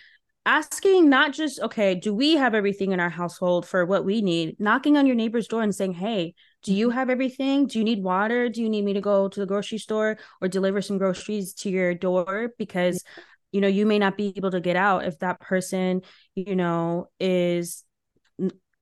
[0.49, 4.59] asking not just okay do we have everything in our household for what we need
[4.59, 6.97] knocking on your neighbor's door and saying hey do you mm-hmm.
[6.97, 9.77] have everything do you need water do you need me to go to the grocery
[9.77, 13.05] store or deliver some groceries to your door because
[13.53, 16.03] you know you may not be able to get out if that person
[16.35, 17.85] you know is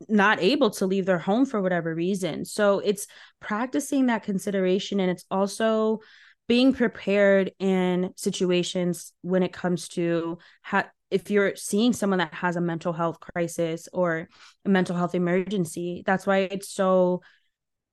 [0.09, 2.45] not able to leave their home for whatever reason.
[2.45, 3.07] So it's
[3.41, 6.01] practicing that consideration and it's also
[6.49, 12.57] being prepared in situations when it comes to how if you're seeing someone that has
[12.57, 14.29] a mental health crisis or
[14.65, 17.21] a mental health emergency that's why it's so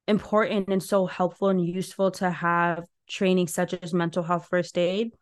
[0.08, 5.14] important and so helpful and useful to have training such as mental health first aid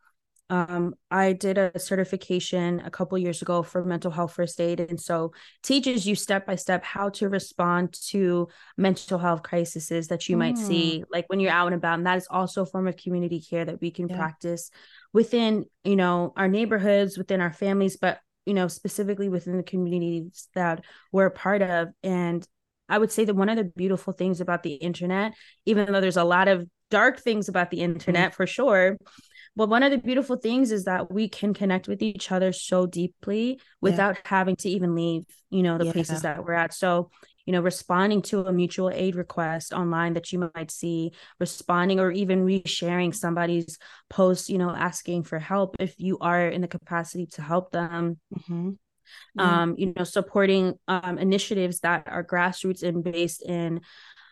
[0.51, 4.99] um, I did a certification a couple years ago for mental health first aid, and
[4.99, 5.31] so
[5.63, 10.39] teaches you step by step how to respond to mental health crises that you mm.
[10.39, 11.99] might see, like when you're out and about.
[11.99, 14.17] And that is also a form of community care that we can yeah.
[14.17, 14.71] practice
[15.13, 20.49] within, you know, our neighborhoods, within our families, but you know, specifically within the communities
[20.53, 20.83] that
[21.13, 21.89] we're a part of.
[22.03, 22.45] And
[22.89, 25.33] I would say that one of the beautiful things about the internet,
[25.65, 28.35] even though there's a lot of dark things about the internet mm.
[28.35, 28.97] for sure
[29.55, 32.85] but one of the beautiful things is that we can connect with each other so
[32.85, 34.21] deeply without yeah.
[34.25, 35.91] having to even leave, you know, the yeah.
[35.91, 36.73] places that we're at.
[36.73, 37.09] So,
[37.45, 42.11] you know, responding to a mutual aid request online that you might see, responding or
[42.11, 43.77] even resharing somebody's
[44.09, 48.19] post, you know, asking for help if you are in the capacity to help them.
[48.33, 48.69] Mm-hmm.
[49.35, 49.61] Yeah.
[49.61, 53.81] Um, you know, supporting um, initiatives that are grassroots and based in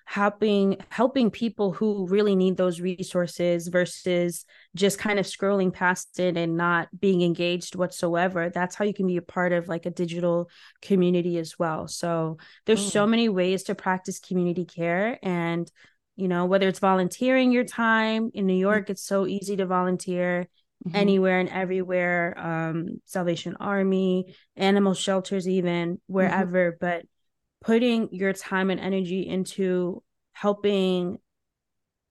[0.09, 4.43] helping helping people who really need those resources versus
[4.73, 9.05] just kind of scrolling past it and not being engaged whatsoever that's how you can
[9.05, 10.49] be a part of like a digital
[10.81, 12.89] community as well so there's mm.
[12.89, 15.71] so many ways to practice community care and
[16.15, 18.61] you know whether it's volunteering your time in new mm.
[18.61, 20.47] york it's so easy to volunteer
[20.87, 20.95] mm-hmm.
[20.95, 26.13] anywhere and everywhere um salvation army animal shelters even mm-hmm.
[26.13, 26.77] wherever mm-hmm.
[26.81, 27.05] but
[27.61, 31.17] putting your time and energy into helping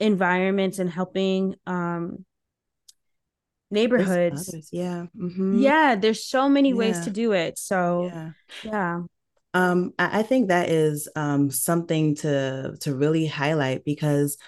[0.00, 2.24] environments and helping um
[3.70, 5.58] neighborhoods yeah mm-hmm.
[5.58, 6.74] yeah there's so many yeah.
[6.74, 8.30] ways to do it so yeah,
[8.64, 9.00] yeah.
[9.54, 14.38] um I, I think that is um something to to really highlight because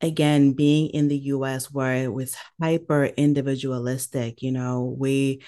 [0.00, 5.42] again being in the us where it was hyper individualistic you know we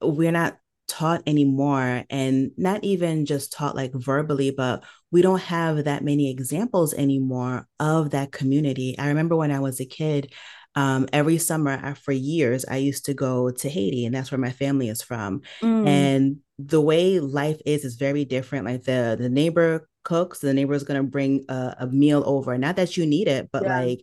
[0.00, 0.56] we're not
[0.94, 6.30] taught anymore and not even just taught like verbally but we don't have that many
[6.30, 8.96] examples anymore of that community.
[8.96, 10.32] I remember when i was a kid
[10.76, 14.52] um, every summer for years i used to go to haiti and that's where my
[14.52, 15.40] family is from.
[15.60, 15.88] Mm.
[15.88, 18.64] and the way life is is very different.
[18.64, 22.56] Like the the neighbor cooks the neighbor is going to bring a, a, meal over.
[22.56, 23.80] Not that you need it but yeah.
[23.80, 24.00] like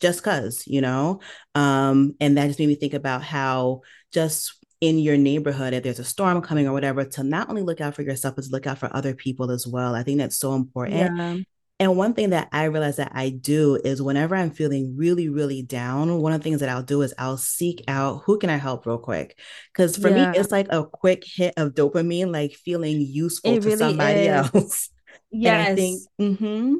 [0.00, 1.20] just cuz you know?
[1.54, 6.00] Um and that just made me think about how just in your neighborhood if there's
[6.00, 8.66] a storm coming or whatever to not only look out for yourself but to look
[8.66, 11.36] out for other people as well i think that's so important yeah.
[11.78, 15.62] and one thing that i realize that i do is whenever i'm feeling really really
[15.62, 18.56] down one of the things that i'll do is i'll seek out who can i
[18.56, 19.38] help real quick
[19.72, 20.32] because for yeah.
[20.32, 24.20] me it's like a quick hit of dopamine like feeling useful it to really somebody
[24.22, 24.28] is.
[24.52, 24.90] else
[25.30, 26.74] yes i think mm-hmm,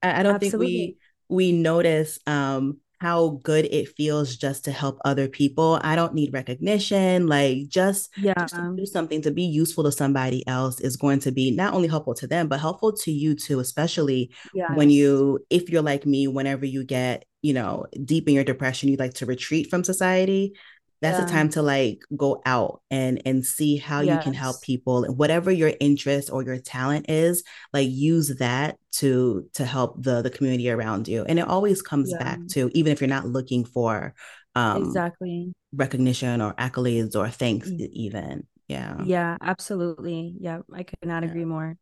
[0.00, 0.66] I, I don't Absolutely.
[0.68, 0.96] think
[1.28, 5.78] we we notice um how good it feels just to help other people.
[5.82, 7.26] I don't need recognition.
[7.26, 8.34] Like just, yeah.
[8.38, 11.74] Just to do something to be useful to somebody else is going to be not
[11.74, 14.70] only helpful to them, but helpful to you too, especially yes.
[14.74, 18.88] when you, if you're like me, whenever you get, you know, deep in your depression,
[18.88, 20.54] you like to retreat from society
[21.00, 21.26] that's yeah.
[21.26, 24.16] a time to like go out and and see how yes.
[24.16, 27.42] you can help people and whatever your interest or your talent is
[27.72, 32.10] like use that to to help the the community around you and it always comes
[32.10, 32.18] yeah.
[32.18, 34.14] back to even if you're not looking for
[34.54, 37.88] um exactly recognition or accolades or thanks mm.
[37.92, 41.28] even yeah yeah absolutely yeah i could not yeah.
[41.28, 41.76] agree more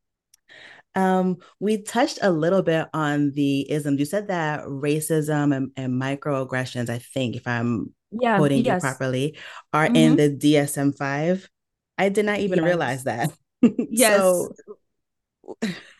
[0.96, 3.98] um, we touched a little bit on the isms.
[3.98, 8.82] You said that racism and, and microaggressions, I think, if I'm yeah, quoting yes.
[8.82, 9.38] you properly,
[9.72, 9.96] are mm-hmm.
[9.96, 11.48] in the DSM 5.
[11.96, 12.66] I did not even yes.
[12.66, 13.30] realize that.
[13.62, 14.18] yes.
[14.18, 14.48] so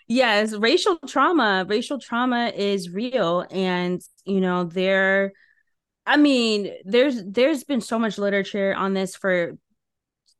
[0.08, 3.46] yes, racial trauma, racial trauma is real.
[3.50, 5.32] And, you know, there,
[6.06, 9.56] I mean, there's there's been so much literature on this for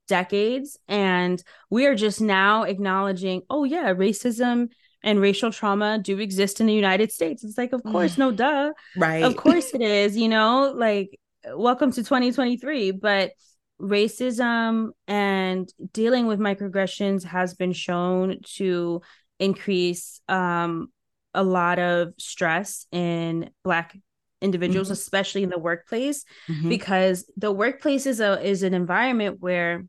[0.09, 4.69] decades, and we are just now acknowledging, oh yeah, racism
[5.03, 7.45] and racial trauma do exist in the United States.
[7.45, 8.73] It's like, of course, no duh.
[8.97, 9.23] Right.
[9.23, 11.19] Of course it is, you know, like
[11.53, 12.93] welcome to 2023.
[12.93, 13.33] But
[13.81, 19.03] racism and dealing with microaggressions has been shown to
[19.39, 20.89] increase um,
[21.35, 23.97] a lot of stress in black
[24.41, 24.93] individuals mm-hmm.
[24.93, 26.69] especially in the workplace mm-hmm.
[26.69, 29.85] because the workplace is a is an environment where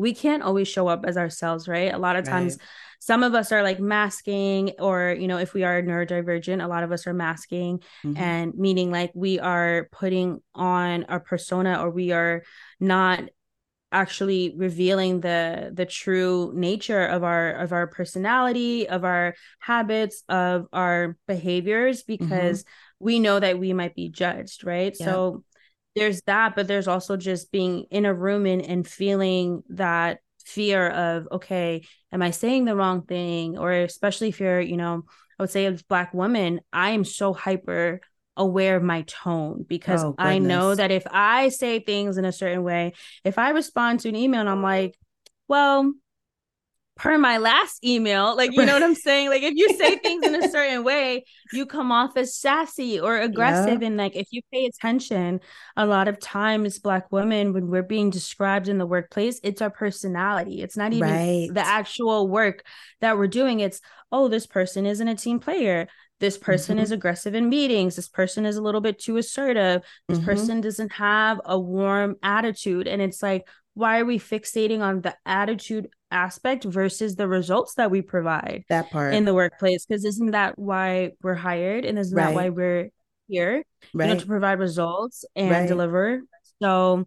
[0.00, 2.68] we can't always show up as ourselves right a lot of times right.
[3.00, 6.82] some of us are like masking or you know if we are neurodivergent a lot
[6.82, 8.16] of us are masking mm-hmm.
[8.16, 12.42] and meaning like we are putting on our persona or we are
[12.80, 13.22] not
[13.92, 20.66] actually revealing the the true nature of our of our personality of our habits of
[20.72, 22.24] our behaviors mm-hmm.
[22.24, 23.04] because mm-hmm.
[23.04, 25.06] we know that we might be judged right yeah.
[25.06, 25.44] so
[25.96, 30.88] there's that but there's also just being in a room and, and feeling that fear
[30.88, 31.82] of okay
[32.12, 33.58] am i saying the wrong thing?
[33.58, 35.04] Or especially if you're you know
[35.38, 38.00] i would say as black woman i am so hyper
[38.36, 42.32] aware of my tone because oh, I know that if I say things in a
[42.32, 44.96] certain way, if I respond to an email and I'm like,
[45.46, 45.92] well,
[47.00, 49.30] per my last email, like you know what I'm saying?
[49.30, 53.16] Like if you say things in a certain way, you come off as sassy or
[53.16, 53.80] aggressive.
[53.80, 53.88] Yeah.
[53.88, 55.40] And like if you pay attention,
[55.78, 59.70] a lot of times black women, when we're being described in the workplace, it's our
[59.70, 60.60] personality.
[60.60, 61.48] It's not even right.
[61.50, 62.64] the actual work
[63.00, 63.60] that we're doing.
[63.60, 63.80] It's,
[64.12, 65.88] oh, this person isn't a team player
[66.18, 66.84] this person mm-hmm.
[66.84, 70.26] is aggressive in meetings this person is a little bit too assertive this mm-hmm.
[70.26, 75.14] person doesn't have a warm attitude and it's like why are we fixating on the
[75.24, 80.32] attitude aspect versus the results that we provide that part in the workplace because isn't
[80.32, 82.26] that why we're hired and isn't right.
[82.26, 82.90] that why we're
[83.28, 83.62] here
[83.94, 84.08] right.
[84.08, 85.68] you know to provide results and right.
[85.68, 86.20] deliver
[86.60, 87.06] so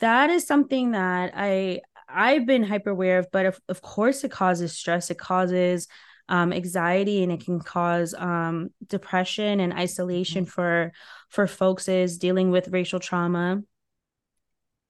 [0.00, 4.30] that is something that i i've been hyper aware of but of, of course it
[4.30, 5.88] causes stress it causes
[6.28, 10.50] um, anxiety and it can cause um, depression and isolation mm-hmm.
[10.50, 10.92] for
[11.30, 13.60] for folks is dealing with racial trauma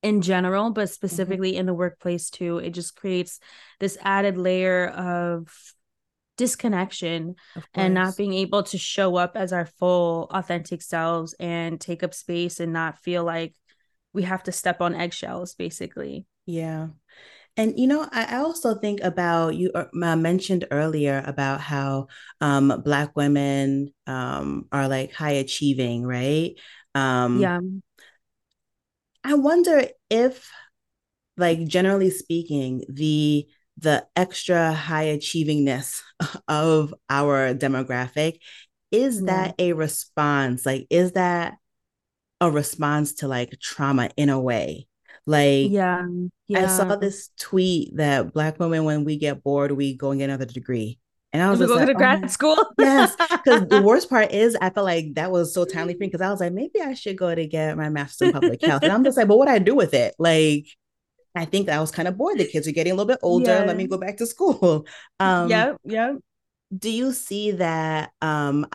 [0.02, 0.92] in general but mm-hmm.
[0.92, 1.60] specifically mm-hmm.
[1.60, 3.40] in the workplace too it just creates
[3.80, 5.48] this added layer of
[6.36, 11.80] disconnection of and not being able to show up as our full authentic selves and
[11.80, 13.54] take up space and not feel like
[14.12, 16.88] we have to step on eggshells basically yeah
[17.56, 22.06] and you know, I also think about you uh, mentioned earlier about how
[22.40, 26.54] um, Black women um, are like high achieving, right?
[26.94, 27.60] Um, yeah.
[29.24, 30.50] I wonder if,
[31.36, 33.46] like, generally speaking, the
[33.78, 36.02] the extra high achievingness
[36.48, 38.38] of our demographic
[38.92, 40.66] is that a response?
[40.66, 41.58] Like, is that
[42.40, 44.88] a response to like trauma in a way?
[45.26, 46.06] Like, yeah,
[46.48, 46.64] yeah.
[46.64, 50.30] I saw this tweet that Black women, when we get bored, we go and get
[50.30, 51.00] another degree.
[51.32, 52.56] And I was we go like, to grad oh, school.
[52.78, 56.08] yes, because the worst part is, I felt like that was so timely for me
[56.08, 58.82] because I was like, maybe I should go to get my master's in public health.
[58.82, 60.14] And I'm just like, but what do I do with it?
[60.18, 60.66] Like,
[61.34, 62.36] I think I was kind of bored.
[62.36, 63.50] The kids are getting a little bit older.
[63.50, 63.64] Yeah.
[63.64, 64.86] Let me go back to school.
[65.20, 66.14] Um, yeah, yeah.
[66.76, 68.66] Do you see that um,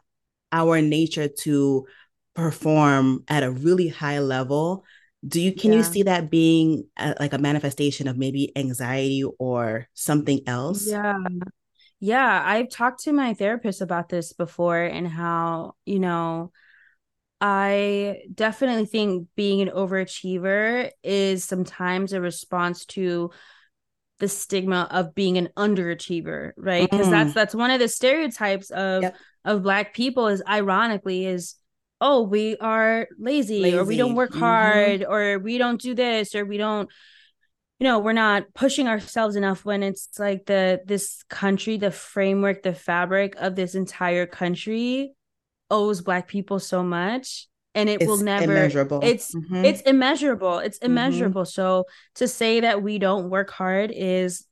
[0.52, 1.86] our nature to
[2.34, 4.86] perform at a really high level
[5.28, 5.80] do you can yeah.
[5.80, 11.18] you see that being a, like a manifestation of maybe anxiety or something else yeah
[12.00, 16.52] yeah i've talked to my therapist about this before and how you know
[17.42, 23.32] i definitely think being an overachiever is sometimes a response to
[24.20, 27.12] the stigma of being an underachiever right because mm.
[27.12, 29.16] that's that's one of the stereotypes of yep.
[29.46, 31.56] of black people is ironically is
[32.02, 33.78] oh we are lazy, lazy.
[33.78, 34.40] or we don't work mm-hmm.
[34.40, 36.90] hard or we don't do this or we don't
[37.80, 42.64] you know we're not pushing ourselves enough when it's like the this country the framework
[42.64, 45.14] the fabric of this entire country
[45.70, 49.00] owes black people so much and it it's will never immeasurable.
[49.04, 49.64] it's mm-hmm.
[49.66, 50.92] it's immeasurable it's mm-hmm.
[50.92, 51.62] immeasurable mm-hmm.
[51.62, 54.46] so to say that we don't work hard is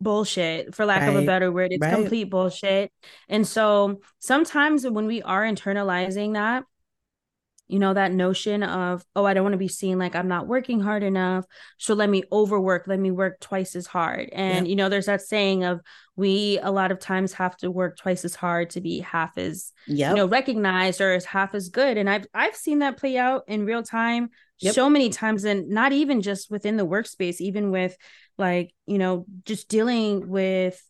[0.00, 1.14] bullshit for lack right.
[1.14, 1.94] of a better word it's right.
[1.94, 2.90] complete bullshit
[3.28, 6.64] and so sometimes when we are internalizing that
[7.72, 10.46] you know that notion of oh i don't want to be seen like i'm not
[10.46, 11.46] working hard enough
[11.78, 15.22] so let me overwork let me work twice as hard and you know there's that
[15.22, 15.80] saying of
[16.14, 19.72] we a lot of times have to work twice as hard to be half as
[19.86, 20.10] yep.
[20.10, 23.42] you know recognized or as half as good and i've i've seen that play out
[23.48, 24.28] in real time
[24.60, 24.74] yep.
[24.74, 27.96] so many times and not even just within the workspace even with
[28.36, 30.82] like you know just dealing with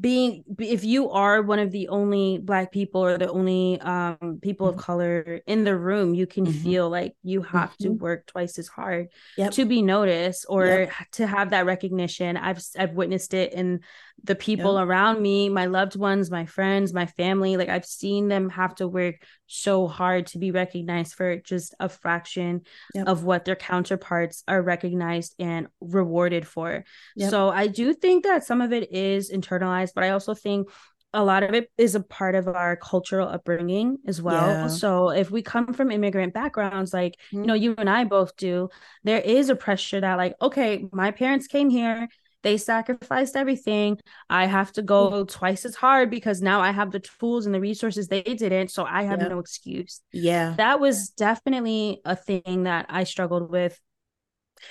[0.00, 4.68] being if you are one of the only black people or the only um people
[4.68, 4.78] mm-hmm.
[4.78, 6.62] of color in the room you can mm-hmm.
[6.62, 7.84] feel like you have mm-hmm.
[7.84, 9.52] to work twice as hard yep.
[9.52, 10.92] to be noticed or yep.
[11.12, 13.80] to have that recognition i've i've witnessed it in
[14.24, 14.86] the people yep.
[14.86, 18.88] around me my loved ones my friends my family like i've seen them have to
[18.88, 19.16] work
[19.46, 22.62] so hard to be recognized for just a fraction
[23.06, 26.84] of what their counterparts are recognized and rewarded for
[27.18, 30.68] so i do think that some of it is internalized but i also think
[31.14, 34.46] a lot of it is a part of our cultural upbringing as well.
[34.46, 34.66] Yeah.
[34.66, 37.40] So if we come from immigrant backgrounds, like mm-hmm.
[37.40, 38.68] you know, you and I both do,
[39.04, 42.08] there is a pressure that like, okay, my parents came here,
[42.42, 43.98] they sacrificed everything.
[44.30, 45.28] I have to go mm.
[45.28, 48.70] twice as hard because now I have the tools and the resources they didn't.
[48.70, 49.30] So I have yep.
[49.30, 50.02] no excuse.
[50.12, 50.54] Yeah.
[50.56, 53.78] That was definitely a thing that I struggled with.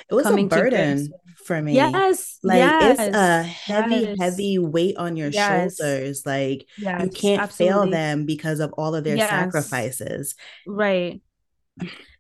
[0.09, 1.09] It was a burden
[1.45, 1.73] for me.
[1.73, 2.39] Yes.
[2.43, 4.17] Like yes, it's a heavy, yes.
[4.19, 5.77] heavy weight on your yes.
[5.77, 6.23] shoulders.
[6.25, 7.51] Like you can't absolutely.
[7.55, 10.35] fail them because of all of their sacrifices.
[10.65, 11.21] Right.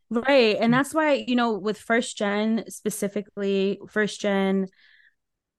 [0.09, 0.57] Right.
[0.59, 0.77] And mm.
[0.77, 4.67] that's why, you know, with first gen specifically, first gen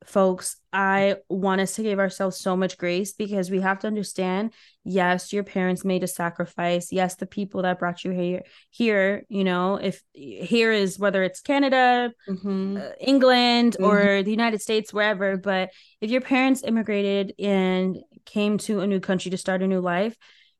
[0.05, 4.53] folks, I want us to give ourselves so much grace because we have to understand
[4.85, 6.93] yes, your parents made a sacrifice.
[6.93, 11.41] Yes, the people that brought you here, here, you know, if here is whether it's
[11.41, 12.79] Canada, mm-hmm.
[12.79, 13.85] uh, England, mm-hmm.
[13.85, 15.71] or the United States, wherever, but
[16.01, 20.17] if your parents immigrated and came to a new country to start a new life,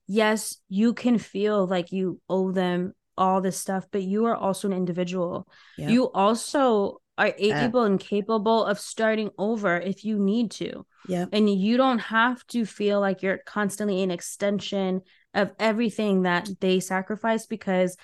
[0.07, 4.69] yes, you can feel like you owe them all this stuff, but you are also
[4.69, 5.47] an individual.
[5.77, 5.91] Yep.
[5.91, 10.87] You also are able and capable of starting over if you need to.
[11.09, 11.27] Yeah.
[11.33, 15.03] And you don't have to feel like you're constantly an extension
[15.35, 17.97] of everything that they sacrificed because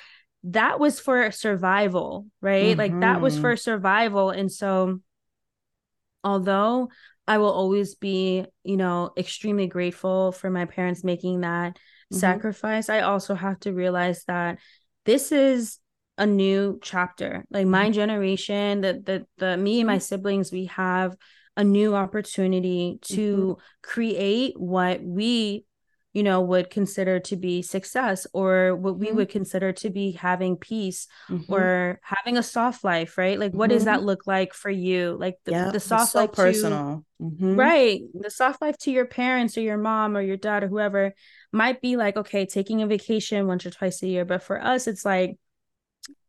[0.42, 2.76] that was for survival, right?
[2.76, 2.78] Mm-hmm.
[2.78, 3.42] Like that was mm-hmm.
[3.42, 4.30] for survival.
[4.30, 5.00] And so
[6.24, 6.90] although
[7.26, 12.16] I will always be, you know, extremely grateful for my parents making that mm-hmm.
[12.18, 14.58] sacrifice, I also have to realize that
[15.04, 15.78] this is
[16.16, 17.44] a new chapter.
[17.50, 17.92] Like my mm-hmm.
[17.92, 20.00] generation, the the the me and my mm-hmm.
[20.00, 21.16] siblings, we have
[21.56, 23.60] a new opportunity to mm-hmm.
[23.82, 25.64] create what we
[26.14, 29.16] you know would consider to be success or what we mm-hmm.
[29.16, 31.52] would consider to be having peace mm-hmm.
[31.52, 34.06] or having a soft life right like what does that mm-hmm.
[34.06, 38.62] look like for you like the, the soft so life personal to, right the soft
[38.62, 41.12] life to your parents or your mom or your dad or whoever
[41.52, 44.86] might be like okay taking a vacation once or twice a year but for us
[44.86, 45.36] it's like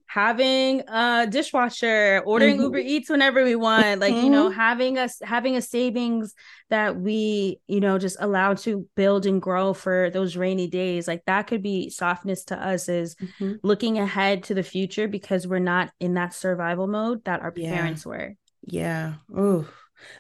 [0.08, 2.64] having a dishwasher, ordering mm-hmm.
[2.66, 4.60] Uber Eats whenever we want, like, you know, mm-hmm.
[4.60, 6.34] having us having a savings
[6.70, 11.08] that we, you know, just allow to build and grow for those rainy days.
[11.08, 13.56] Like that could be softness to us is mm-hmm.
[13.64, 17.74] looking ahead to the future because we're not in that survival mode that our yeah.
[17.74, 18.36] parents were.
[18.64, 19.16] Yeah.
[19.36, 19.68] Oh,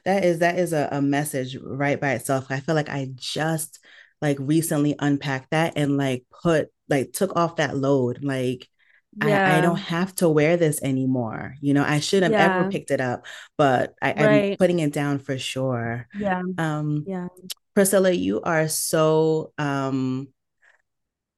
[0.03, 2.47] that is that is a, a message right by itself.
[2.49, 3.79] I feel like I just
[4.21, 8.23] like recently unpacked that and like put like took off that load.
[8.23, 8.67] Like
[9.23, 9.55] yeah.
[9.55, 11.55] I, I, don't have to wear this anymore.
[11.61, 12.57] You know, I should have yeah.
[12.57, 13.25] ever picked it up,
[13.57, 16.07] but I, am putting it down for sure.
[16.17, 16.41] Yeah.
[16.57, 17.27] Um, yeah.
[17.73, 20.29] Priscilla, you are so um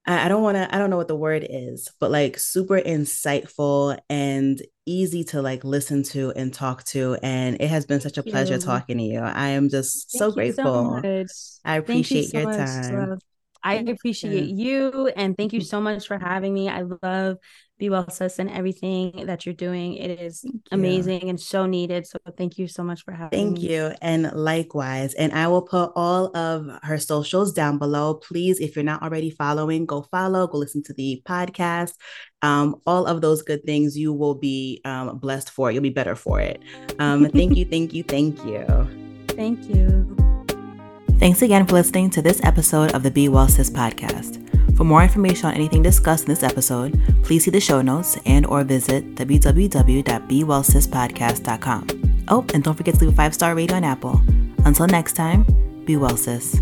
[0.08, 2.80] I, I don't want to, I don't know what the word is, but like super
[2.80, 7.18] insightful and easy to like listen to and talk to.
[7.22, 9.20] And it has been such a pleasure talking to you.
[9.20, 11.02] I am just Thank so grateful.
[11.04, 11.26] So
[11.66, 13.20] I appreciate you so your time.
[13.64, 16.70] I appreciate you and thank you so much for having me.
[16.70, 17.38] I love
[17.78, 19.94] Be Well Sis and everything that you're doing.
[19.94, 22.08] It is amazing and so needed.
[22.08, 23.70] So thank you so much for having thank me.
[23.70, 23.94] you.
[24.02, 25.14] And likewise.
[25.14, 28.16] And I will put all of her socials down below.
[28.16, 31.94] Please, if you're not already following, go follow, go listen to the podcast.
[32.42, 35.72] Um, all of those good things you will be um, blessed for.
[35.72, 36.62] You'll be better for it.
[37.00, 38.66] Um, thank you, thank you, thank you.
[39.38, 40.18] Thank you.
[41.20, 44.44] Thanks again for listening to this episode of the Be Well Sis podcast.
[44.78, 48.46] For more information on anything discussed in this episode, please see the show notes and
[48.46, 51.88] or visit www.bewellsispodcast.com.
[52.28, 54.22] Oh, and don't forget to leave a five-star rating on Apple.
[54.66, 55.48] Until next time,
[55.86, 56.62] be well, sis.